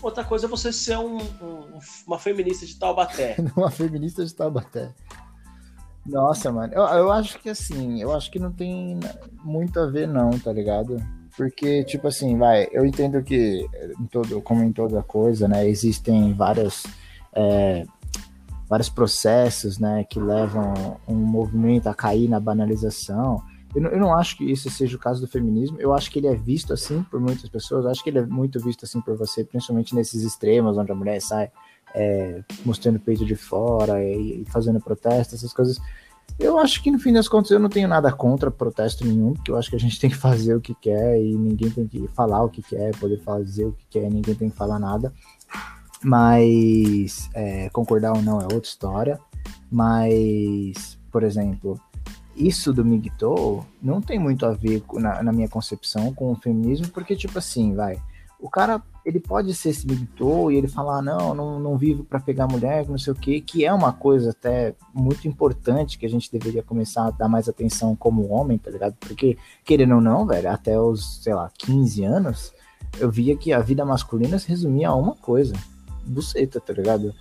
[0.00, 3.36] outra coisa é você ser um, um, uma feminista de Taubaté.
[3.56, 4.94] uma feminista de Taubaté.
[6.04, 9.00] Nossa, mano, eu, eu acho que assim, eu acho que não tem
[9.42, 11.02] muito a ver, não, tá ligado?
[11.36, 13.68] Porque, tipo assim, vai, eu entendo que,
[14.00, 16.84] em todo, como em toda coisa, né, existem várias,
[17.34, 17.84] é,
[18.68, 23.42] vários processos, né, que levam um movimento a cair na banalização.
[23.76, 26.18] Eu não, eu não acho que isso seja o caso do feminismo, eu acho que
[26.18, 29.02] ele é visto assim por muitas pessoas, eu acho que ele é muito visto assim
[29.02, 31.50] por você, principalmente nesses extremos, onde a mulher sai
[31.94, 35.78] é, mostrando o peito de fora e, e fazendo protesto, essas coisas
[36.38, 39.50] eu acho que no fim das contas eu não tenho nada contra protesto nenhum, porque
[39.50, 42.08] eu acho que a gente tem que fazer o que quer e ninguém tem que
[42.08, 45.12] falar o que quer, poder fazer o que quer, ninguém tem que falar nada.
[46.02, 49.18] Mas é, concordar ou não é outra história.
[49.70, 51.80] Mas, por exemplo,
[52.36, 56.88] isso do Migto não tem muito a ver na, na minha concepção com o feminismo,
[56.88, 58.00] porque, tipo assim, vai
[58.38, 62.18] o cara ele pode ser esse migtou e ele falar não, não, não vivo para
[62.18, 66.08] pegar mulher, não sei o que, que é uma coisa até muito importante que a
[66.08, 68.96] gente deveria começar a dar mais atenção como homem, tá ligado?
[68.98, 72.52] Porque querendo ou não, velho, até os, sei lá, 15 anos,
[72.98, 75.54] eu via que a vida masculina se resumia a uma coisa,
[76.04, 77.14] buceta, tá ligado?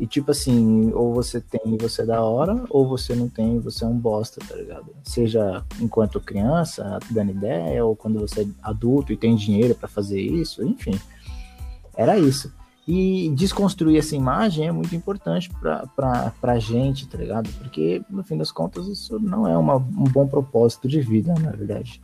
[0.00, 3.56] E tipo assim, ou você tem e você é da hora, ou você não tem
[3.56, 4.86] e você é um bosta, tá ligado?
[5.04, 10.18] Seja enquanto criança, dando ideia, ou quando você é adulto e tem dinheiro para fazer
[10.18, 10.98] isso, enfim.
[11.94, 12.50] Era isso.
[12.88, 17.50] E desconstruir essa imagem é muito importante pra, pra, pra gente, tá ligado?
[17.58, 21.50] Porque, no fim das contas, isso não é uma, um bom propósito de vida, na
[21.50, 22.00] verdade.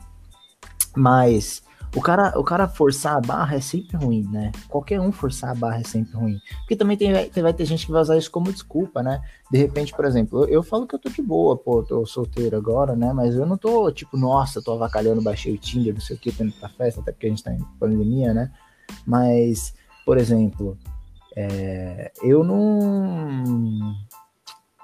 [0.94, 1.62] Mas
[1.96, 4.52] o cara, o cara forçar a barra é sempre ruim, né?
[4.68, 6.38] Qualquer um forçar a barra é sempre ruim.
[6.58, 9.22] Porque também tem, vai ter gente que vai usar isso como desculpa, né?
[9.50, 12.54] De repente, por exemplo, eu, eu falo que eu tô de boa, pô, tô solteiro
[12.54, 13.14] agora, né?
[13.14, 16.30] Mas eu não tô, tipo, nossa, tô avacalhando, baixei o Tinder, não sei o que,
[16.30, 18.52] tô indo pra festa, até porque a gente tá em pandemia, né?
[19.06, 20.76] Mas, por exemplo,
[21.34, 23.94] é, eu não.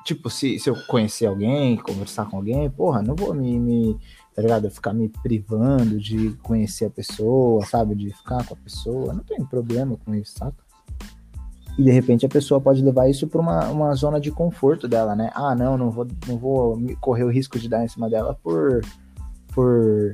[0.07, 3.99] Tipo, se, se eu conhecer alguém, conversar com alguém, porra, não vou me, me
[4.35, 4.71] tá ligado?
[4.71, 7.95] Ficar me privando de conhecer a pessoa, sabe?
[7.95, 9.13] De ficar com a pessoa.
[9.13, 10.57] Não tem problema com isso, saca?
[11.79, 15.15] E de repente a pessoa pode levar isso para uma, uma zona de conforto dela,
[15.17, 15.31] né?
[15.35, 18.83] Ah, não, não vou, não vou correr o risco de dar em cima dela por,
[19.55, 20.13] por,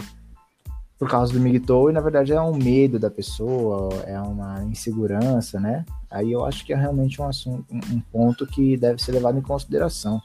[0.99, 5.59] por causa do migtou, e na verdade é um medo da pessoa, é uma insegurança,
[5.59, 5.85] né?
[6.09, 9.43] Aí eu acho que é realmente um, assunto, um ponto que deve ser levado em
[9.43, 10.23] consideração.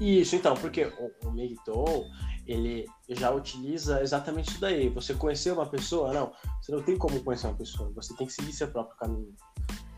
[0.00, 2.06] Isso, então, porque o, o Migton,
[2.46, 4.88] ele já utiliza exatamente isso daí.
[4.88, 8.32] Você conhecer uma pessoa, não, você não tem como conhecer uma pessoa, você tem que
[8.32, 9.34] seguir seu próprio caminho,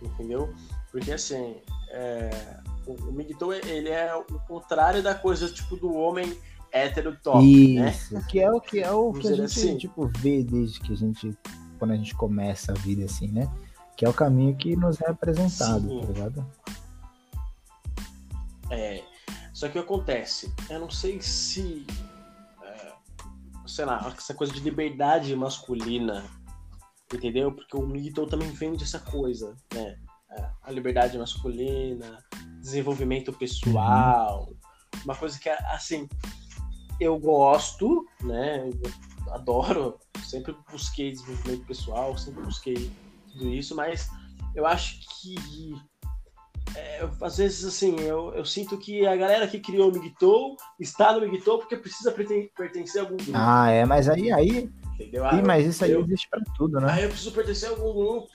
[0.02, 0.52] entendeu?
[0.90, 2.30] Porque assim, é,
[2.84, 6.36] o, o Migton, ele é o contrário da coisa tipo do homem
[6.72, 7.44] hétero top,
[7.78, 7.90] né?
[7.90, 8.26] Isso, né?
[8.28, 9.76] que é o que é o que a gente assim.
[9.76, 11.36] tipo vê desde que a gente
[11.78, 13.48] quando a gente começa a vida assim, né?
[13.96, 16.00] Que é o caminho que nos é apresentado, Sim.
[16.00, 16.46] tá ligado?
[18.70, 19.02] É,
[19.62, 20.52] só que o que acontece?
[20.68, 21.86] Eu não sei se.
[22.64, 22.92] É,
[23.64, 26.24] sei lá, essa coisa de liberdade masculina,
[27.14, 27.52] entendeu?
[27.52, 30.00] Porque o Mito também vende essa coisa, né?
[30.32, 32.18] É, a liberdade masculina,
[32.60, 34.52] desenvolvimento pessoal,
[35.04, 36.08] uma coisa que, assim,
[36.98, 38.68] eu gosto, né?
[38.68, 42.90] Eu adoro, sempre busquei desenvolvimento pessoal, sempre busquei
[43.30, 44.10] tudo isso, mas
[44.56, 45.36] eu acho que
[46.76, 51.12] é, às vezes, assim, eu, eu sinto que a galera que criou o Migtou está
[51.12, 53.32] no Migtou porque precisa pertencer a algum grupo.
[53.34, 54.32] Ah, é, mas aí.
[54.32, 54.70] aí...
[54.94, 55.24] Entendeu?
[55.24, 56.92] Ah, mas isso aí eu, existe pra tudo, né?
[56.92, 58.28] Aí eu preciso pertencer a algum grupo.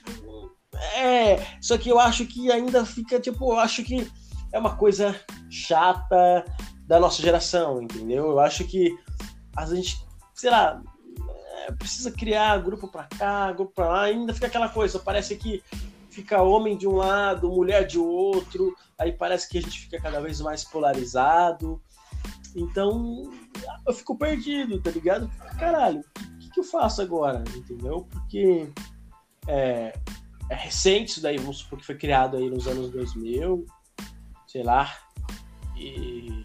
[0.96, 4.10] É, só que eu acho que ainda fica, tipo, eu acho que
[4.52, 5.18] é uma coisa
[5.50, 6.44] chata
[6.86, 8.30] da nossa geração, entendeu?
[8.30, 8.96] Eu acho que
[9.56, 9.96] a gente,
[10.34, 10.82] sei lá,
[11.66, 15.62] é, precisa criar grupo pra cá, grupo pra lá, ainda fica aquela coisa, parece que
[16.18, 20.20] fica homem de um lado, mulher de outro, aí parece que a gente fica cada
[20.20, 21.80] vez mais polarizado.
[22.56, 23.30] Então,
[23.86, 25.30] eu fico perdido, tá ligado?
[25.60, 27.44] Caralho, o que, que eu faço agora?
[27.54, 28.04] Entendeu?
[28.10, 28.68] Porque
[29.46, 29.96] é,
[30.50, 33.64] é recente isso daí, vamos supor que foi criado aí nos anos 2000,
[34.48, 34.92] sei lá,
[35.76, 36.44] e,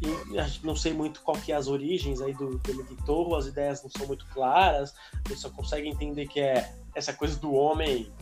[0.00, 3.82] e não sei muito qual que é as origens aí do, do Miguel as ideias
[3.82, 8.12] não são muito claras, a gente só consegue entender que é essa coisa do homem,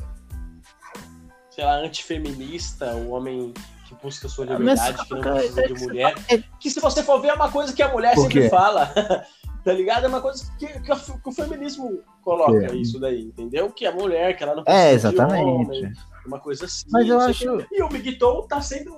[1.51, 3.53] sei lá, antifeminista, o homem
[3.87, 6.15] que busca sua liberdade, Mas, que não precisa de mulher.
[6.59, 8.87] Que se você for ver é uma coisa que a mulher sempre fala,
[9.65, 10.05] tá ligado?
[10.05, 12.77] É uma coisa que, que, que o feminismo coloca é.
[12.77, 13.71] isso daí, entendeu?
[13.71, 15.45] Que a mulher, que ela não precisa é, exatamente.
[15.45, 15.93] de homem,
[16.25, 16.87] uma coisa assim.
[16.91, 17.67] Mas eu acho...
[17.73, 18.97] E o Miguel tá sendo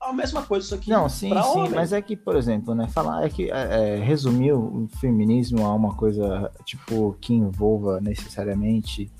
[0.00, 0.90] a mesma coisa isso aqui.
[0.90, 1.70] Não, sim, sim, homem.
[1.70, 5.74] mas é que, por exemplo, né, falar é que é, é, resumir o feminismo a
[5.74, 9.10] uma coisa tipo que envolva necessariamente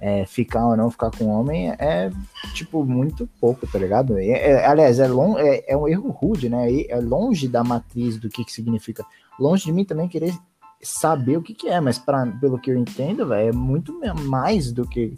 [0.00, 2.10] é, ficar ou não ficar com o homem é,
[2.54, 4.18] tipo, muito pouco, tá ligado?
[4.18, 6.68] É, é, aliás, é, long, é, é, um erro rude, né?
[6.88, 9.04] É longe da matriz do que, que significa.
[9.38, 10.34] Longe de mim também querer
[10.80, 14.70] saber o que, que é, mas pra, pelo que eu entendo, véio, é muito mais
[14.70, 15.16] do que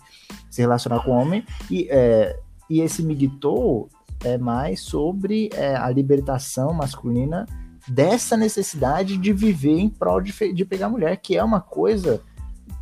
[0.50, 1.44] se relacionar com homem.
[1.70, 3.88] E, é, e esse Migtou
[4.24, 7.46] é mais sobre é, a libertação masculina
[7.88, 12.22] dessa necessidade de viver em prol de, de pegar mulher, que é uma coisa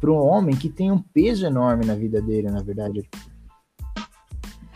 [0.00, 3.08] para um homem que tem um peso enorme na vida dele, na verdade.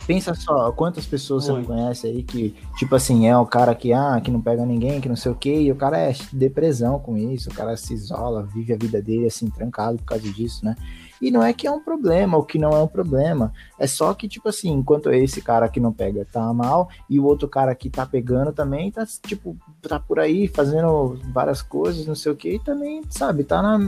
[0.06, 3.92] Pensa só, quantas pessoas você não conhece aí que, tipo assim, é o cara que,
[3.92, 6.98] ah, que não pega ninguém, que não sei o quê, e o cara é depressão
[6.98, 10.64] com isso, o cara se isola, vive a vida dele assim, trancado por causa disso,
[10.64, 10.74] né?
[11.22, 13.52] E não é que é um problema, ou que não é um problema.
[13.78, 17.24] É só que, tipo assim, enquanto esse cara que não pega tá mal, e o
[17.24, 22.16] outro cara que tá pegando também tá, tipo, tá por aí fazendo várias coisas, não
[22.16, 23.78] sei o que, e também, sabe, tá na.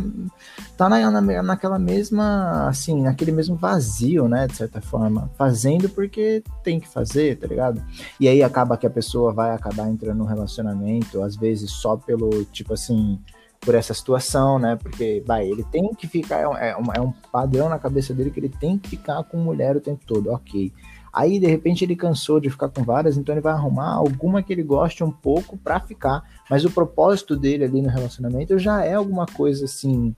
[0.77, 2.69] tá na, na, naquela mesma.
[2.69, 5.29] assim, naquele mesmo vazio, né, de certa forma.
[5.37, 7.83] Fazendo porque tem que fazer, tá ligado?
[8.21, 12.45] E aí acaba que a pessoa vai acabar entrando no relacionamento, às vezes só pelo,
[12.45, 13.19] tipo assim
[13.65, 14.77] por essa situação, né?
[14.77, 18.31] Porque, vai, ele tem que ficar, é, é um, é um padrão na cabeça dele
[18.31, 20.73] que ele tem que ficar com mulher o tempo todo, ok.
[21.13, 24.53] Aí, de repente, ele cansou de ficar com várias, então ele vai arrumar alguma que
[24.53, 26.25] ele goste um pouco para ficar.
[26.51, 30.15] Mas o propósito dele ali no relacionamento já é alguma coisa assim,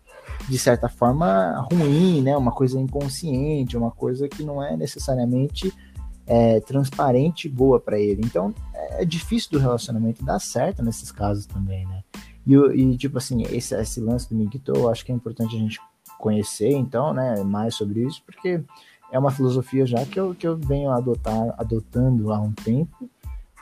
[0.49, 2.35] de certa forma, ruim, né?
[2.35, 5.71] Uma coisa inconsciente, uma coisa que não é necessariamente
[6.27, 8.23] é, transparente e boa para ele.
[8.25, 8.55] Então,
[8.93, 12.03] é difícil do relacionamento dar certo nesses casos também, né?
[12.47, 15.59] E, e tipo assim, esse, esse lance do Migito, eu acho que é importante a
[15.59, 15.81] gente
[16.19, 18.63] conhecer, então, né, mais sobre isso, porque
[19.11, 23.09] é uma filosofia já que eu, que eu venho adotar, adotando há um tempo,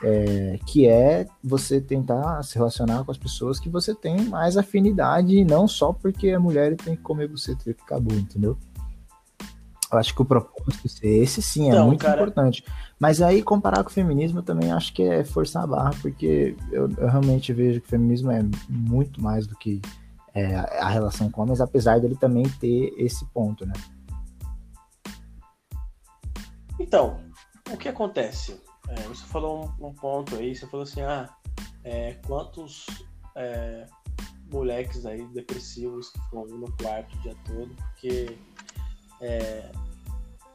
[0.03, 5.43] é, que é você tentar se relacionar com as pessoas que você tem mais afinidade,
[5.43, 8.57] não só porque a mulher tem que comer você que acabou, entendeu?
[9.95, 12.21] Eu acho que o propósito ser esse sim é então, muito cara...
[12.21, 12.63] importante.
[12.99, 16.55] Mas aí comparar com o feminismo eu também acho que é forçar a barra, porque
[16.71, 19.81] eu, eu realmente vejo que o feminismo é muito mais do que
[20.33, 23.73] é, a relação com homens, apesar dele também ter esse ponto, né?
[26.77, 27.17] Então,
[27.71, 28.61] o que acontece?
[28.89, 31.29] É, você falou um, um, ponto aí, você falou assim, ah,
[31.85, 32.85] é, quantos
[33.37, 33.85] é,
[34.51, 38.37] moleques aí depressivos que ficam no quarto o dia todo, porque
[39.21, 39.71] é,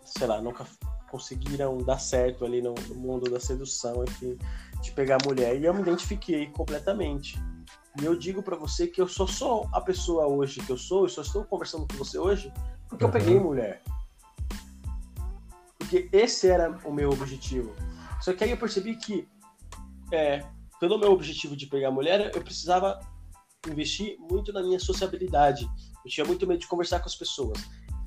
[0.04, 0.66] sei lá, nunca
[1.10, 4.38] conseguiram dar certo ali no, no, mundo da sedução, enfim,
[4.80, 5.60] de pegar mulher.
[5.60, 7.38] E eu me identifiquei completamente.
[8.00, 11.02] E eu digo para você que eu só sou a pessoa hoje que eu sou,
[11.04, 12.52] eu só estou conversando com você hoje
[12.88, 13.10] porque uhum.
[13.10, 13.82] eu peguei mulher.
[15.78, 17.74] Porque esse era o meu objetivo.
[18.20, 19.26] Só que aí eu percebi que,
[20.12, 20.44] é,
[20.78, 23.00] pelo meu objetivo de pegar mulher, eu precisava
[23.68, 25.68] investir muito na minha sociabilidade.
[26.04, 27.58] Eu tinha muito medo de conversar com as pessoas.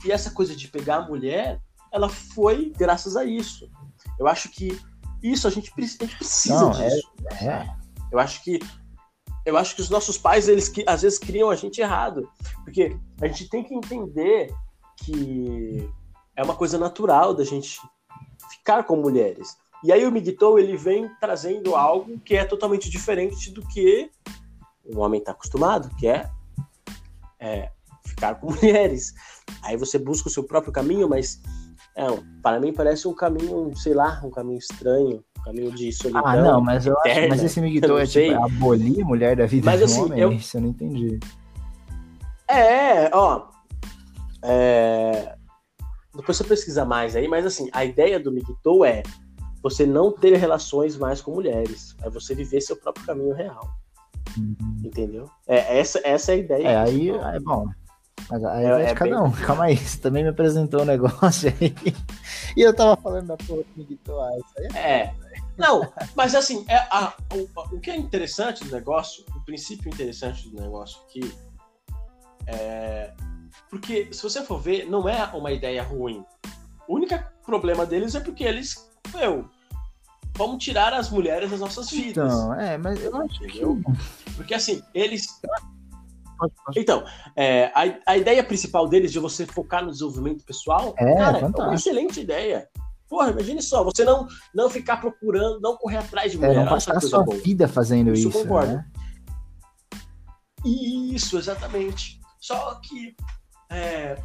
[0.05, 1.61] E essa coisa de pegar a mulher,
[1.91, 3.69] ela foi graças a isso.
[4.19, 4.79] Eu acho que
[5.21, 7.11] isso a gente, a gente precisa Não, disso.
[7.41, 7.75] É, é.
[8.11, 8.59] Eu acho que
[9.45, 12.29] eu acho que os nossos pais eles que às vezes criam a gente errado,
[12.63, 14.53] porque a gente tem que entender
[14.97, 15.89] que
[16.35, 17.79] é uma coisa natural da gente
[18.49, 19.57] ficar com mulheres.
[19.83, 24.09] E aí o Miguel ele vem trazendo algo que é totalmente diferente do que
[24.83, 26.29] o homem está acostumado, que é,
[27.37, 27.71] é
[28.05, 29.13] ficar com mulheres.
[29.63, 31.41] Aí você busca o seu próprio caminho, mas
[31.95, 32.05] é,
[32.41, 36.25] para mim parece um caminho, sei lá, um caminho estranho, um caminho de solidão.
[36.25, 39.45] Ah, não, mas eu eterna, acho, mas esse Miguel é tipo abolir a mulher da
[39.45, 40.31] vida mas, do assim, homem, eu...
[40.31, 41.19] isso eu não entendi.
[42.47, 43.47] É, ó.
[44.41, 45.35] É...
[46.15, 49.03] Depois você pesquisa mais aí, mas assim, a ideia do Miguel é
[49.63, 53.67] você não ter relações mais com mulheres, é você viver seu próprio caminho real.
[54.37, 54.81] Uhum.
[54.83, 55.29] Entendeu?
[55.47, 56.67] É, essa, essa é a ideia.
[56.67, 57.67] É, aí é bom.
[58.29, 59.31] Mas aí é, é, cada um.
[59.31, 61.73] Calma aí, você também me apresentou um negócio aí.
[62.55, 64.99] E eu tava falando da porra do Miguel ah, isso aí é.
[65.01, 65.13] é.
[65.57, 70.49] Não, mas assim, é, a, o, o que é interessante do negócio, o princípio interessante
[70.49, 71.33] do negócio aqui,
[72.45, 73.11] é.
[73.69, 76.23] Porque, se você for ver, não é uma ideia ruim.
[76.87, 79.49] O único problema deles é porque eles, meu,
[80.35, 82.33] vamos tirar as mulheres das nossas vidas.
[82.33, 83.61] Então, é, mas eu acho que.
[84.35, 85.39] Porque assim, eles
[86.75, 87.03] então,
[87.35, 91.45] é, a, a ideia principal deles de você focar no desenvolvimento pessoal, é, cara, é
[91.45, 92.67] uma excelente ideia.
[93.09, 96.55] Porra, imagine só, você não, não ficar procurando, não correr atrás de mulher.
[96.55, 97.37] É, não passar a sua boa.
[97.37, 98.29] vida fazendo isso.
[98.29, 98.73] Isso concordo.
[98.73, 98.85] Né?
[100.65, 102.19] Isso, exatamente.
[102.39, 103.15] Só que
[103.69, 104.17] é,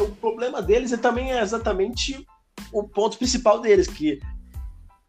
[0.00, 2.26] o problema deles é também é exatamente
[2.72, 4.20] o ponto principal deles, que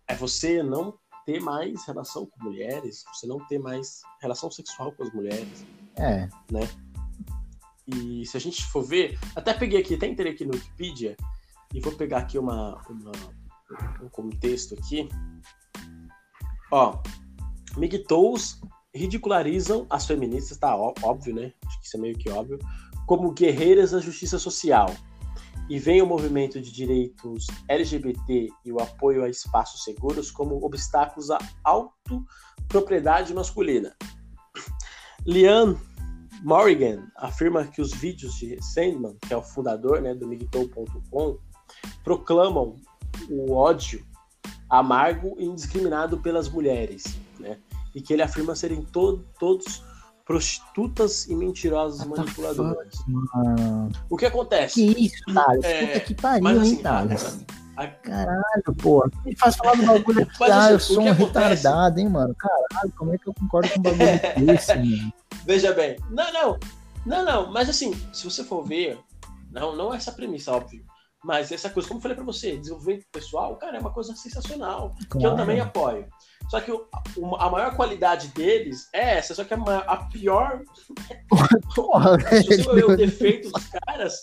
[0.07, 0.93] é você não
[1.27, 5.65] ter mais relação com mulheres, você não ter mais relação sexual com as mulheres.
[5.97, 6.29] É.
[6.49, 6.61] Né?
[7.85, 11.17] E se a gente for ver, até peguei aqui, até entrei aqui no Wikipedia
[11.73, 13.11] e vou pegar aqui uma, uma
[14.01, 15.09] um contexto aqui.
[16.71, 17.01] Ó,
[17.75, 18.61] MGTOWs
[18.95, 21.51] ridicularizam as feministas, tá óbvio, né?
[21.65, 22.57] Acho que isso é meio que óbvio,
[23.05, 24.95] como guerreiras da justiça social.
[25.69, 31.29] E vem o movimento de direitos LGBT e o apoio a espaços seguros como obstáculos
[31.29, 33.95] à autopropriedade masculina.
[35.25, 35.77] Lian
[36.41, 41.37] Morrigan afirma que os vídeos de Sandman, que é o fundador né, do MGTOW.com,
[42.03, 42.77] proclamam
[43.29, 44.05] o ódio
[44.69, 47.59] amargo e indiscriminado pelas mulheres, né?
[47.95, 49.83] E que ele afirma serem to todos
[50.27, 52.95] prostitutas e mentirosas What manipuladoras.
[54.09, 54.75] o que acontece?
[54.75, 55.63] Que isso, Thales?
[55.63, 55.87] É...
[55.87, 57.45] Puta que pariu, mas, assim, hein, Thales?
[57.77, 57.87] A...
[57.87, 59.09] Caralho, pô.
[59.25, 60.31] Me faz falar do bagulho aqui.
[60.39, 61.27] Mas, ah, assim, eu sou um acontece...
[61.27, 62.35] retardado, hein, mano?
[62.35, 63.99] Caralho, como é que eu concordo com um bagulho
[64.47, 65.13] desse, mano?
[65.45, 65.95] Veja bem.
[66.09, 66.59] Não, não.
[67.05, 67.51] Não, não.
[67.51, 68.99] Mas assim, se você for ver,
[69.51, 70.83] não, não é essa premissa, óbvio.
[71.23, 74.95] Mas essa coisa, como eu falei para você, desenvolvimento pessoal, cara, é uma coisa sensacional,
[75.07, 75.19] claro.
[75.19, 76.07] que eu também apoio.
[76.49, 76.87] Só que o,
[77.37, 80.63] a maior qualidade deles é essa, só que a, a pior.
[81.75, 84.21] Porra, se você ver o defeito dos caras,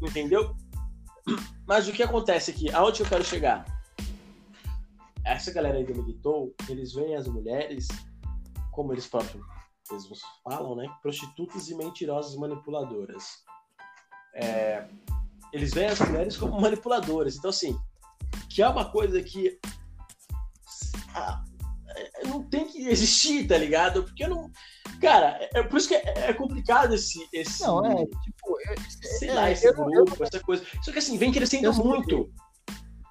[0.00, 0.54] entendeu?
[1.66, 2.70] Mas o que acontece aqui?
[2.72, 3.64] Aonde eu quero chegar?
[5.24, 7.88] Essa galera aí do Militou, eles veem as mulheres,
[8.70, 9.44] como eles próprios
[9.90, 10.08] eles
[10.42, 10.88] falam, né?
[11.02, 13.44] Prostitutas e mentirosas manipuladoras.
[14.34, 14.88] É,
[15.52, 17.36] eles veem as mulheres como manipuladoras.
[17.36, 17.78] Então, assim,
[18.48, 19.58] que é uma coisa que
[21.14, 21.42] ah,
[22.36, 24.04] não tem que existir, tá ligado?
[24.04, 24.50] Porque não.
[25.00, 27.62] Cara, é, é por isso que é, é, complicado esse, esse.
[27.62, 28.58] Não, é, tipo,
[29.18, 30.62] sei lá, esse grupo, essa coisa.
[30.82, 32.30] Só que assim, vem crescendo muito.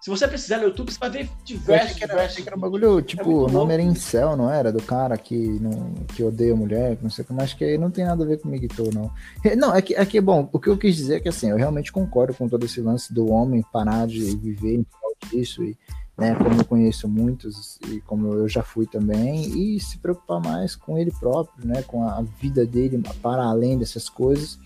[0.01, 1.99] Se você precisar no YouTube, você vai ver diversos.
[1.99, 4.71] Eu achei que era, um bagulho, tipo, é o nome era Incel, não era?
[4.71, 7.41] Do cara que, não, que odeia mulher, não sei como.
[7.41, 9.11] Acho que aí não tem nada a ver com Miguel, não.
[9.57, 11.57] Não, é que, é que, bom, o que eu quis dizer é que, assim, eu
[11.57, 15.75] realmente concordo com todo esse lance do homem parar de viver em prol disso e,
[16.17, 20.75] né, como eu conheço muitos e como eu já fui também, e se preocupar mais
[20.75, 24.57] com ele próprio, né, com a vida dele para além dessas coisas.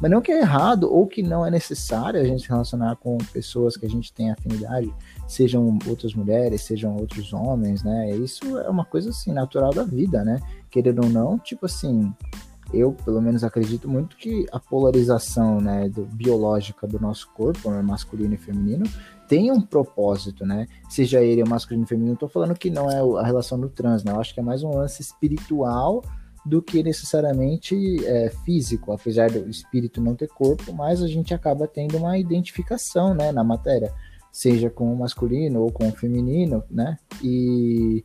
[0.00, 3.18] Mas não que é errado ou que não é necessário a gente se relacionar com
[3.32, 4.92] pessoas que a gente tem afinidade,
[5.26, 8.14] sejam outras mulheres, sejam outros homens, né?
[8.16, 10.40] Isso é uma coisa assim natural da vida, né?
[10.70, 12.14] Querendo ou não, tipo assim,
[12.72, 17.80] eu pelo menos acredito muito que a polarização, né, do, biológica do nosso corpo, né,
[17.82, 18.84] masculino e feminino,
[19.28, 20.66] tem um propósito, né?
[20.88, 24.12] Seja ele masculino e feminino, tô falando que não é a relação do trans, né?
[24.12, 26.02] Eu acho que é mais um lance espiritual
[26.46, 27.76] do que necessariamente
[28.06, 33.14] é, físico, apesar do espírito não ter corpo, mas a gente acaba tendo uma identificação,
[33.14, 33.92] né, na matéria,
[34.32, 38.02] seja com o masculino ou com o feminino, né, e,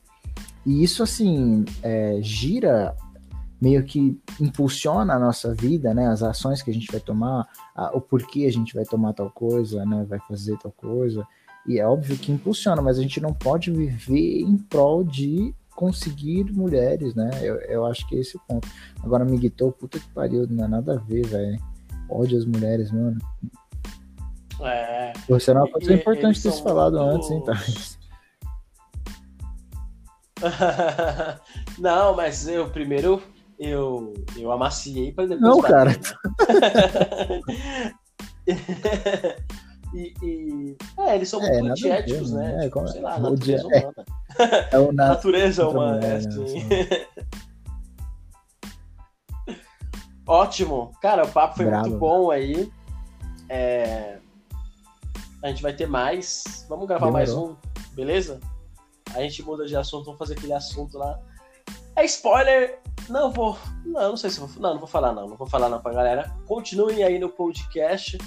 [0.65, 2.93] e isso, assim, é, gira,
[3.63, 7.95] meio que impulsiona a nossa vida, né, as ações que a gente vai tomar, a,
[7.95, 11.26] o porquê a gente vai tomar tal coisa, né, vai fazer tal coisa,
[11.65, 16.52] e é óbvio que impulsiona, mas a gente não pode viver em prol de conseguir
[16.52, 17.32] mulheres, né?
[17.41, 18.67] Eu, eu acho que é esse o ponto.
[19.02, 21.58] Agora, Miguel, puta que pariu, não é nada a ver, velho.
[22.10, 23.17] Ódio as mulheres, mano.
[24.60, 25.13] É.
[25.30, 27.15] Você era uma coisa e, importante ter se falado muito...
[27.15, 27.99] antes, hein, Thais?
[31.80, 33.23] não, mas eu primeiro
[33.59, 35.41] eu, eu amaciei para depois.
[35.41, 35.91] Não, cara.
[35.91, 37.41] Né?
[39.93, 42.55] E, e, é, eles são é, muito antiéticos, né?
[42.55, 42.63] né?
[42.63, 43.79] Tipo, sei lá, natureza dia...
[43.79, 44.05] humana.
[44.71, 45.07] É, o na...
[45.09, 46.67] natureza humana, é assim.
[50.25, 50.91] Ótimo.
[50.99, 51.89] Cara, o papo foi Bravo.
[51.89, 52.71] muito bom aí.
[53.49, 54.17] É...
[55.43, 56.65] A gente vai ter mais.
[56.67, 57.25] Vamos gravar Demorou.
[57.25, 57.55] mais um,
[57.93, 58.39] beleza?
[59.13, 61.19] A gente muda de assunto, vamos fazer aquele assunto lá.
[61.95, 62.79] É spoiler.
[63.10, 63.58] Não vou.
[63.86, 64.49] Não, não sei se vou.
[64.58, 65.27] Não, não vou falar, não.
[65.27, 66.36] Não vou falar não pra galera.
[66.47, 68.17] Continuem aí no podcast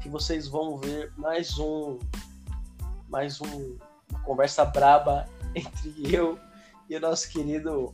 [0.00, 1.98] que vocês vão ver mais um
[3.08, 3.76] mais um
[4.10, 6.38] uma conversa braba entre eu
[6.88, 7.92] e o nosso querido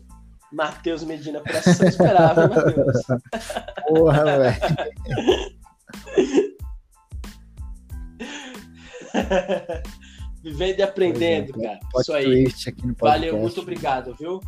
[0.52, 1.40] Matheus Medina.
[1.40, 3.02] Parece que esperava, Matheus.
[3.88, 4.56] Porra, velho.
[10.42, 11.80] Vivendo e aprendendo, é, cara.
[11.98, 12.46] Isso aí.
[13.00, 14.40] Valeu, muito obrigado, viu?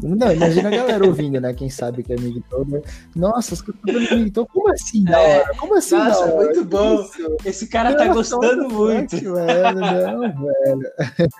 [0.00, 1.52] Não, imagina a galera ouvindo, né?
[1.52, 2.64] Quem sabe que é Miguel.
[2.66, 2.82] Né?
[3.14, 5.44] Nossa, Miguel, como assim é?
[5.56, 7.08] Como assim nossa, muito bom.
[7.44, 9.16] Esse cara tá gostando muito.
[9.16, 10.92] velho, não, velho.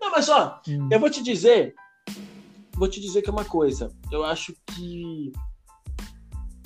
[0.00, 0.88] Não, mas ó, hum.
[0.90, 1.74] eu vou te dizer,
[2.74, 3.90] vou te dizer que é uma coisa.
[4.10, 5.32] Eu acho que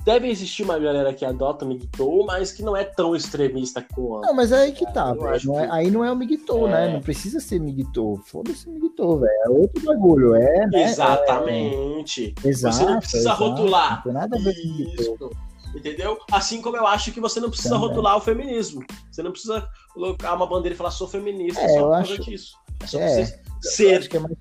[0.04, 4.18] deve existir uma galera que adota o Miguel, mas que não é tão extremista com
[4.18, 4.20] a.
[4.22, 5.34] Não, mas aí que tá, Eu velho.
[5.34, 6.70] acho Não é- que- aí não é o Miguel, É.
[6.70, 6.92] né?
[6.94, 8.20] Não precisa ser Miguel.
[8.26, 9.32] Foda-se Miguel, velho.
[9.46, 10.84] É outro bagulho, é, né?
[10.84, 12.34] Exatamente.
[12.44, 13.44] É, exato, Você não precisa exato.
[13.44, 13.96] rotular.
[13.96, 14.94] Não tem nada a ver com Miguel.
[15.14, 15.30] Isso.
[15.74, 16.18] Entendeu?
[16.30, 17.88] Assim como eu acho que você não precisa Também.
[17.88, 18.84] rotular o feminismo.
[19.10, 22.12] Você não precisa colocar uma bandeira e falar sou feminista É, só eu por causa
[22.12, 22.56] acho- disso.
[22.82, 24.36] É só É, você Eu ser, acho que é mais.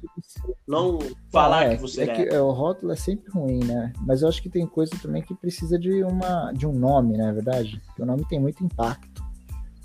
[0.67, 0.99] Não
[1.31, 2.03] falar é, que você é.
[2.05, 2.13] é.
[2.13, 3.93] que é, o rótulo é sempre ruim, né?
[3.99, 7.27] Mas eu acho que tem coisa também que precisa de, uma, de um nome, não
[7.27, 7.81] é verdade?
[7.85, 9.21] Porque o nome tem muito impacto.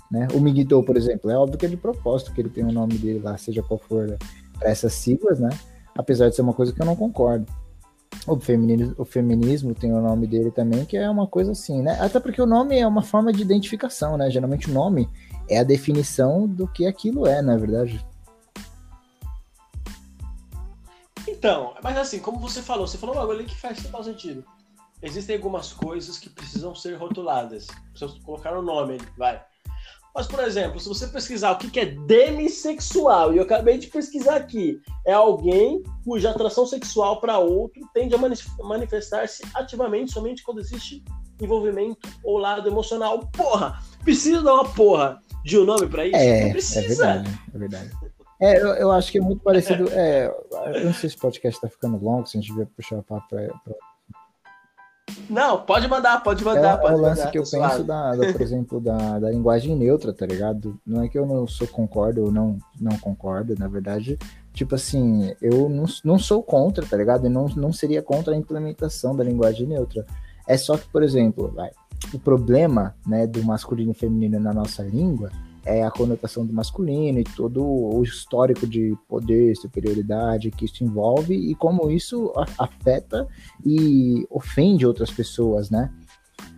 [0.09, 0.27] Né?
[0.33, 2.97] O Miguel, por exemplo, é óbvio que é de propósito que ele tem o nome
[2.97, 4.17] dele lá, seja qual for,
[4.57, 5.49] para essas siglas, né?
[5.95, 7.45] Apesar de ser uma coisa que eu não concordo.
[8.25, 11.97] O feminismo, o feminismo tem o nome dele também, que é uma coisa assim, né?
[11.99, 14.29] Até porque o nome é uma forma de identificação, né?
[14.29, 15.09] Geralmente o nome
[15.49, 18.05] é a definição do que aquilo é, não é verdade?
[21.37, 24.43] Então, mas assim, como você falou, você falou um bagulho ali que faz total sentido.
[25.03, 27.67] Existem algumas coisas que precisam ser rotuladas.
[27.91, 29.39] Precisam colocar o nome ali, vai.
[30.15, 34.37] Mas, por exemplo, se você pesquisar o que é demissexual, e eu acabei de pesquisar
[34.37, 40.59] aqui, é alguém cuja atração sexual para outro tende a mani- manifestar-se ativamente somente quando
[40.59, 41.03] existe
[41.39, 43.19] envolvimento ou lado emocional.
[43.27, 43.79] Porra!
[44.03, 46.15] Precisa dar uma porra de um nome para isso?
[46.17, 46.87] É, Não é precisa.
[46.87, 47.91] verdade, é verdade.
[48.39, 49.89] É, eu, eu acho que é muito parecido.
[49.91, 50.27] É,
[50.75, 53.03] eu não sei se o podcast tá ficando longo, se a gente vier puxar o
[53.03, 53.73] papo pra, pra
[55.29, 56.73] Não, pode mandar, pode É, mandar.
[56.75, 57.71] é pode o lance mandar, que eu suave.
[57.73, 60.79] penso, da, da, por exemplo, da, da linguagem neutra, tá ligado?
[60.85, 64.19] Não é que eu não sou concordo ou não, não concordo, na verdade,
[64.53, 67.25] tipo assim, eu não, não sou contra, tá ligado?
[67.25, 70.05] E não, não seria contra a implementação da linguagem neutra.
[70.47, 71.71] É só que, por exemplo, vai,
[72.13, 75.31] o problema né, do masculino e feminino na nossa língua
[75.67, 81.35] é a conotação do masculino e todo o histórico de poder, superioridade que isso envolve
[81.35, 83.27] e como isso afeta
[83.65, 85.91] e ofende outras pessoas, né?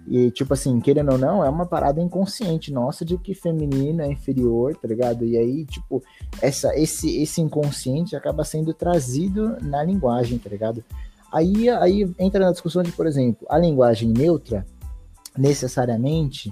[0.07, 4.12] E, tipo assim, querendo ou não, é uma parada inconsciente nossa de que feminino é
[4.12, 5.24] inferior, tá ligado?
[5.26, 6.03] E aí, tipo,
[6.41, 10.84] essa, esse, esse inconsciente acaba sendo trazido na linguagem, tá ligado?
[11.32, 14.66] Aí, aí entra na discussão de, por exemplo, a linguagem neutra
[15.38, 16.51] necessariamente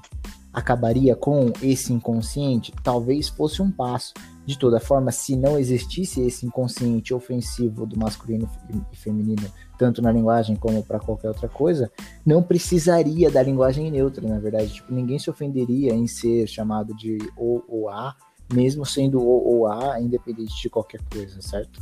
[0.53, 2.73] acabaria com esse inconsciente?
[2.83, 4.13] Talvez fosse um passo.
[4.45, 8.49] De toda forma, se não existisse esse inconsciente ofensivo do masculino
[8.93, 9.43] e feminino,
[9.77, 11.91] tanto na linguagem como para qualquer outra coisa,
[12.25, 14.73] não precisaria da linguagem neutra, na verdade.
[14.73, 18.15] Tipo, ninguém se ofenderia em ser chamado de o ou a,
[18.53, 21.81] mesmo sendo o ou a, independente de qualquer coisa, certo?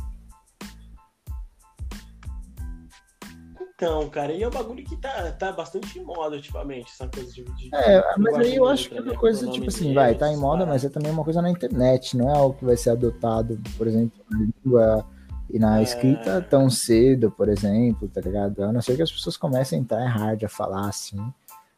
[3.76, 7.30] Então, cara, e é um bagulho que tá, tá bastante em moda ultimamente, essa coisa
[7.30, 7.44] de.
[7.44, 10.14] de É, mas aí eu acho que é uma né, coisa, tipo assim, deles, vai,
[10.14, 12.74] tá em moda, mas é também uma coisa na internet, não é algo que vai
[12.74, 15.06] ser adotado, por exemplo, na língua
[15.50, 15.82] e na É.
[15.82, 18.64] escrita tão cedo, por exemplo, tá ligado?
[18.64, 21.20] A não ser que as pessoas comecem a entrar hard a falar assim.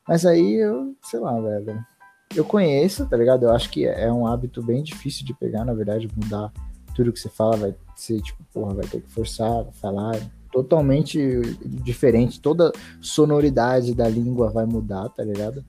[0.07, 1.85] Mas aí eu, sei lá, velho.
[2.33, 3.43] Eu conheço, tá ligado?
[3.43, 6.53] Eu acho que é um hábito bem difícil de pegar, na verdade, mudar
[6.95, 10.17] tudo que você fala vai ser, tipo, porra, vai ter que forçar, falar
[10.53, 15.65] totalmente diferente, toda sonoridade da língua vai mudar, tá ligado?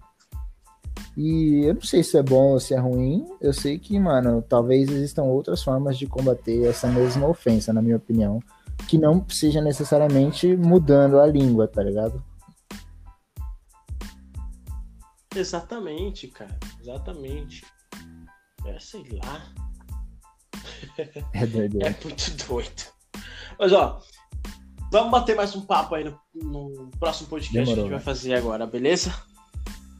[1.18, 4.42] E eu não sei se é bom ou se é ruim, eu sei que, mano,
[4.42, 8.42] talvez existam outras formas de combater essa mesma ofensa, na minha opinião,
[8.88, 12.24] que não seja necessariamente mudando a língua, tá ligado?
[15.36, 16.58] Exatamente, cara.
[16.82, 17.66] Exatamente.
[18.66, 19.54] É, sei lá.
[21.34, 21.80] É doido.
[21.86, 22.84] É muito doido.
[23.60, 24.02] Mas, ó,
[24.92, 28.00] vamos bater mais um papo aí no, no próximo podcast que a Demorou, gente vai
[28.00, 28.06] né?
[28.06, 29.14] fazer agora, beleza?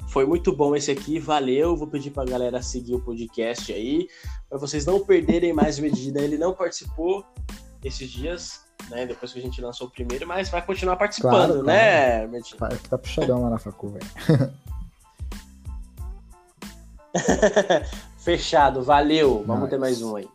[0.10, 1.76] Foi muito bom esse aqui, valeu.
[1.78, 4.08] Vou pedir pra galera seguir o podcast aí,
[4.50, 6.20] pra vocês não perderem mais medida.
[6.20, 7.24] Ele não participou
[7.84, 9.06] esses dias, né?
[9.06, 12.70] Depois que a gente lançou o primeiro, mas vai continuar participando, Claro, né, Medina?
[12.90, 14.54] Tá puxadão lá na facu, velho.
[18.18, 19.44] Fechado, valeu.
[19.46, 19.70] Vamos Nice.
[19.70, 20.28] ter mais um aí.